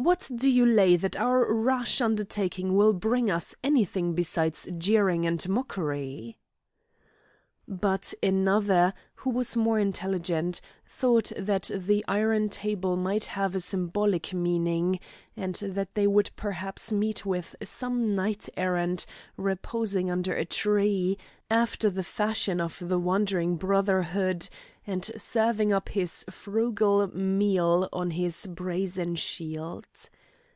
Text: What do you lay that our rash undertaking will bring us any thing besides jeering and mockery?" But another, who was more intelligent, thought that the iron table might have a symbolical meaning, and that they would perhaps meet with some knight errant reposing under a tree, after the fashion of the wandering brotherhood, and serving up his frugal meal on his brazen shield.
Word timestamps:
What 0.00 0.30
do 0.32 0.48
you 0.48 0.64
lay 0.64 0.94
that 0.94 1.16
our 1.16 1.52
rash 1.52 2.00
undertaking 2.00 2.76
will 2.76 2.92
bring 2.92 3.32
us 3.32 3.56
any 3.64 3.84
thing 3.84 4.12
besides 4.14 4.68
jeering 4.78 5.26
and 5.26 5.44
mockery?" 5.48 6.38
But 7.66 8.14
another, 8.22 8.94
who 9.16 9.28
was 9.30 9.56
more 9.56 9.78
intelligent, 9.80 10.60
thought 10.86 11.32
that 11.36 11.70
the 11.74 12.02
iron 12.08 12.48
table 12.48 12.96
might 12.96 13.26
have 13.26 13.54
a 13.54 13.60
symbolical 13.60 14.38
meaning, 14.38 15.00
and 15.36 15.56
that 15.56 15.94
they 15.94 16.06
would 16.06 16.30
perhaps 16.34 16.90
meet 16.92 17.26
with 17.26 17.54
some 17.62 18.14
knight 18.14 18.48
errant 18.56 19.04
reposing 19.36 20.10
under 20.10 20.32
a 20.34 20.46
tree, 20.46 21.18
after 21.50 21.90
the 21.90 22.02
fashion 22.04 22.58
of 22.58 22.78
the 22.86 22.98
wandering 22.98 23.56
brotherhood, 23.56 24.48
and 24.86 25.10
serving 25.18 25.70
up 25.74 25.90
his 25.90 26.24
frugal 26.30 27.06
meal 27.14 27.86
on 27.92 28.12
his 28.12 28.46
brazen 28.46 29.14
shield. 29.14 29.84